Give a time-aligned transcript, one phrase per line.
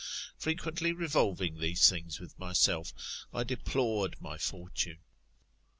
[0.35, 2.91] Frequently revolving these things with myself,
[3.31, 4.97] I deplored my fortune.